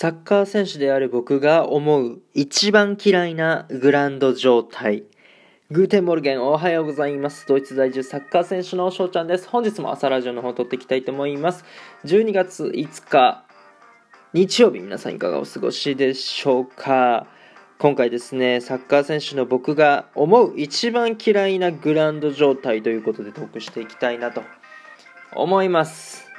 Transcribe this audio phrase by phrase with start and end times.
[0.00, 5.04] サッカー選手である僕が思う一番嫌いなグランド状態。
[5.70, 7.46] Guten Morgen おはようございます。
[7.46, 9.46] ドイツ在住サッカー選手の翔ちゃんです。
[9.46, 11.66] 本日も朝ラジオの方を録っていきたいと思います。
[12.06, 13.44] 12月5日、
[14.32, 17.26] 日曜日皆さんいかがお過ごしでしょうか
[17.78, 24.42] 今回ですね、サッカー選手の僕が思う一番嫌いなグランド状態ということでトークしていきたいなと
[25.34, 26.29] 思います。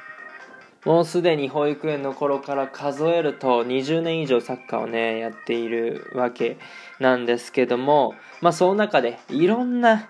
[0.84, 6.58] もうすでに保育園の頃から数えると20年以上サッカーをねやっているわけ
[6.98, 10.08] なんですけどもまあその中でいろんな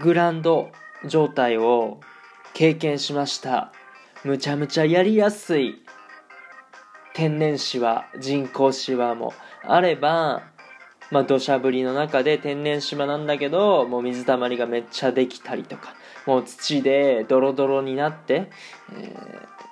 [0.00, 0.72] グランド
[1.06, 2.00] 状態を
[2.54, 3.72] 経験しました。
[4.24, 5.82] むちゃむちゃやりやすい
[7.14, 9.32] 天然芝人工芝も。
[9.64, 10.42] あれば
[11.10, 15.94] まあ土砂降りの中で天然芝なんだけどもう水たまりがめっちゃできたりとか
[16.26, 18.50] もう土でドロドロになって、
[18.92, 19.71] えー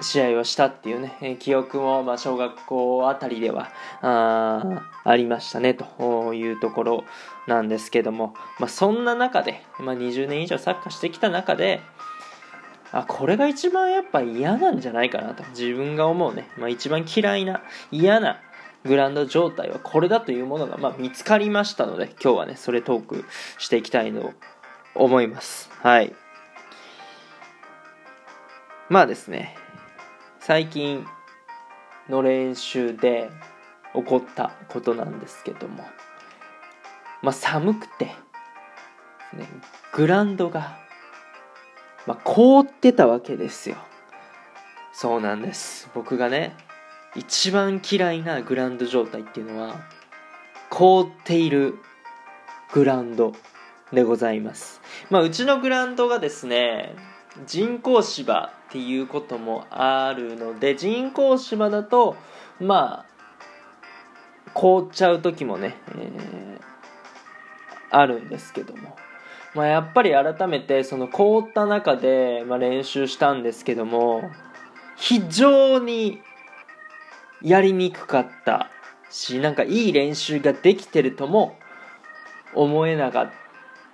[0.00, 3.70] 試合をしたっていうね、記憶も、ま、小学校あたりでは
[4.00, 7.04] あありましたねというところ
[7.46, 11.80] なんですけども、まあ、そんな中で、まあ、20年以上サッカーしてきた中で
[12.92, 18.40] あこれが一番やっぱ嫌なんじゃないかなと自分が思うね、まあ、一番嫌いな嫌な
[18.84, 23.24] グランド状態はこれだというものが、ま、見つかりましたので今日はねそれトーク
[23.58, 24.32] していきたいと
[24.94, 25.70] 思います。
[25.82, 26.14] はい。
[28.88, 29.54] まあですね
[30.48, 31.04] 最近
[32.08, 33.28] の練習で
[33.94, 35.84] 起こったことなんですけども、
[37.20, 38.14] まあ、寒くて、ね、
[39.92, 40.78] グラウンドが、
[42.06, 43.76] まあ、凍ってたわけですよ。
[44.94, 45.90] そうなんです。
[45.94, 46.56] 僕がね
[47.14, 49.84] 一番嫌いなグラウンド状態っていうのは
[50.70, 51.74] 凍っている
[52.72, 53.34] グラウンド
[53.92, 54.80] でございます。
[55.10, 56.96] まあうちのグラウンドがですね
[57.46, 62.16] 人工芝っていうこともあるので人工芝だと
[62.60, 63.08] まあ
[64.54, 66.60] 凍っちゃう時もね、えー、
[67.90, 68.96] あるんですけども、
[69.54, 74.22] まあ、やっぱり改めてその凍った中で、まあ、練習したんですけども
[74.96, 76.20] 非常に
[77.42, 78.70] やりにくかった
[79.10, 81.56] しなんかいい練習ができてるとも
[82.54, 83.30] 思えなかっ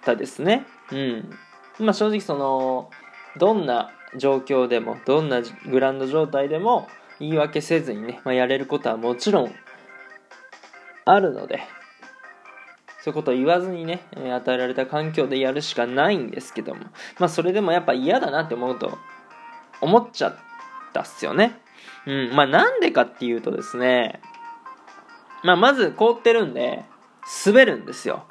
[0.03, 0.67] たですね。
[0.91, 1.31] うん
[1.79, 2.91] まあ、正直その
[3.39, 9.55] どんな状況でもどんなグラウンド状態でも言い訳せずにね、まあ、やれることはもちろん
[11.05, 11.61] あるので
[13.03, 16.85] そういうことを言わずにね与えられた環境でやるしかないんですけども
[17.19, 18.99] まあそれでもやっぱ嫌だなって思うと
[19.81, 20.37] 思っちゃっ
[20.93, 21.61] たっすよね。
[22.07, 24.21] うんまあなんでかっていうとですね
[25.43, 26.85] まあまず凍ってるんで
[27.45, 28.25] 滑るんですよ。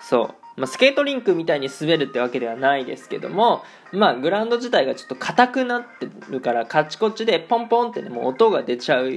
[0.00, 0.39] そう。
[0.60, 9.10] まあ、スケートリンクみたいに滑るってわけではないですけども、まあ、グラウンド自体がちょっと硬くなってるからカチコチでポンポンってねもう音が出ちゃう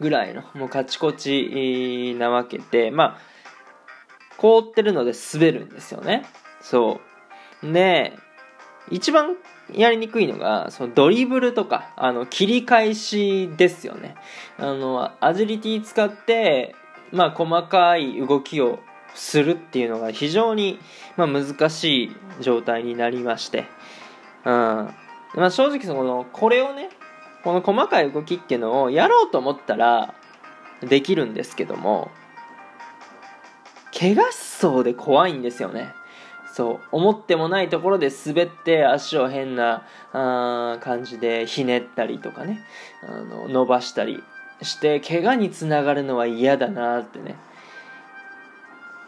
[0.00, 3.18] ぐらいのもうカチコチなわけでまあ
[4.36, 6.24] 凍ってるので滑るんですよね。
[6.60, 7.00] そ
[7.62, 7.72] う。
[7.72, 8.12] で
[8.90, 9.36] 一番
[9.72, 14.16] やりにくいのがそのドリブルとかあの切り返しですよね。
[14.58, 16.74] あのアジリティ使って
[17.12, 18.78] まあ細かい動きを
[19.14, 20.78] するっていうのが非常に、
[21.16, 23.66] まあ、難しい状態になりまして、
[24.44, 24.52] うん。
[25.34, 26.90] まあ、正直そのこれをね
[27.44, 30.14] この細かい動きっていうのをやろうと思ったら
[30.80, 32.10] できるんですけども
[33.98, 35.92] 怪我しそうで怖いんですよね。
[36.52, 36.80] そう。
[36.92, 42.60] 思ってもないところで滑って足を変なあ感じでひねったりとかね。
[43.02, 44.22] あの伸ばしたり
[44.62, 47.36] して怪我につながるのは嫌だなってね。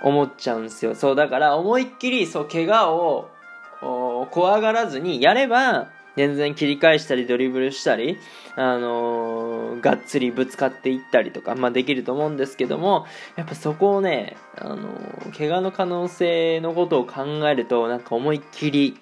[0.02, 0.94] 思っちゃうんですよ。
[0.94, 8.18] そう、だから思いっきり、そう、怪我を怖がらずにやれば、全然切り返したりドリブルしたり、
[8.56, 13.06] あのー、がっつりぶつかっていったりとか、まあ、できると思うんですけども、
[13.36, 18.98] やっぱそこをね、あのー、怪我の可能性のことを考えると、なんか思いっきり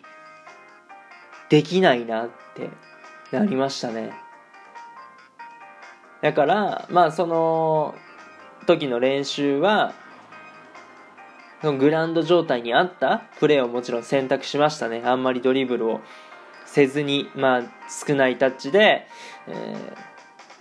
[1.48, 2.68] できないなって
[3.32, 4.12] なりましたね。
[6.20, 7.94] だから、まあその
[8.66, 9.94] 時の練習は、
[11.60, 15.02] そのグラウンド状態に合ったプレーをもちろん選択しましたね。
[15.04, 16.00] あんまりドリブルを
[16.66, 19.06] せずに、まあ、少ないタッチで、
[19.48, 19.74] え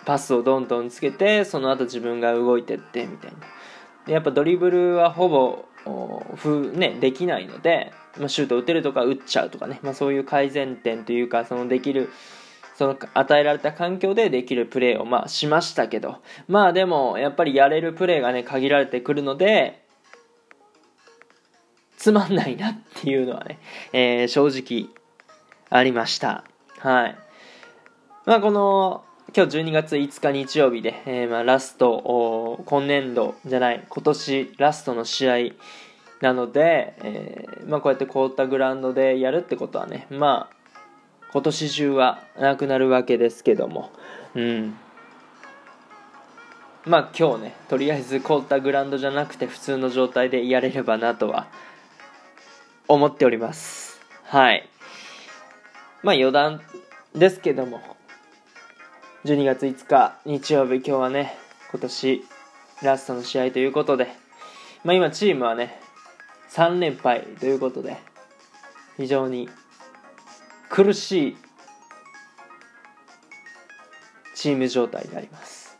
[0.01, 3.37] ー、パスをどんどんつけて、その後自分が動いてってみたいな。
[4.07, 5.65] でやっぱドリブルはほぼ
[6.35, 12.09] ふ、ね、できないので、まあ、シュート打てるとか打っちゃうとかね、まあ、そういう改善点というかそのできる
[12.75, 16.17] その与えられた環境でできるプレーをまあしましたけど
[16.47, 19.86] まあでもやっぱりやれるプレーがね限られてくるので
[22.07, 23.59] つまんないなっていうのはね、
[23.91, 24.87] えー、正直
[25.69, 26.45] ありました。
[26.79, 27.17] はい。
[28.25, 29.03] まあこの
[29.35, 35.35] 今日12月5日日曜日で、えー、まあラスト今年度じゃない今年ラストの試合
[36.21, 40.55] なので、えー、まあ、こうやって凍ったグラウンドでやるってことはねまあ
[41.33, 43.91] 今年中はなくなるわけですけども
[44.33, 44.77] うん
[46.85, 51.47] まあ今日ねとりあえず凍ったグラウンドじゃなくて普通の状態でやれればなとは
[52.87, 53.99] 思っております。
[54.23, 54.67] はい。
[56.03, 56.61] まあ余談
[57.13, 57.81] ですけども。
[59.25, 61.35] 12月5日日曜日今日はね
[61.71, 62.25] 今年
[62.81, 64.07] ラストの試合ということで。
[64.83, 65.79] まあ今チームはね
[66.51, 67.97] 3連敗ということで
[68.95, 69.49] 非常に
[70.69, 71.37] 苦しい
[74.35, 75.77] チーム状態であります。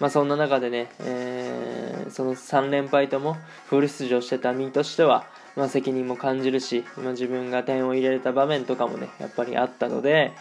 [0.00, 3.36] まあそんな中でね、えー、その3連敗とも
[3.66, 5.26] フル出場してた身としては
[5.56, 10.32] まあ、責任も感じるし今自分が点を入れた場面とかもねやっぱりあったので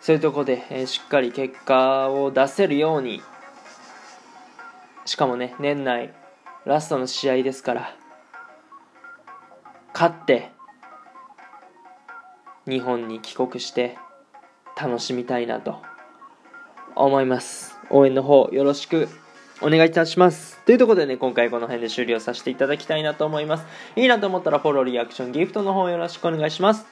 [0.00, 3.22] そういうとこで、えー、しっかり結果を出せるように
[5.04, 6.12] しかもね年内
[6.64, 7.96] ラストの試合ですから
[9.92, 10.50] 勝って
[12.68, 13.96] 日本に帰国して
[14.76, 15.80] 楽しみたいなと
[16.94, 17.78] 思います。
[17.88, 19.08] 応援の方よろしく。
[19.62, 20.58] お願いいたします。
[20.66, 23.66] というところでね、今回この辺で終了させていただきたいなと思います。
[23.96, 26.86] いいなと思ったらフォロー、リアクション、ギフトの方よろしくお願いします。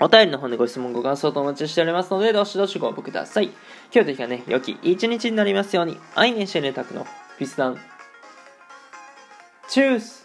[0.00, 3.46] お便りの方でご質問、ご感想とお待ちしておりますので、どしどしご応募ください。
[3.46, 3.54] 今
[3.90, 7.06] 日という日がね、良き一日になりますように、愛年しねたくの
[7.38, 7.78] ピスダン。
[9.68, 10.24] チュース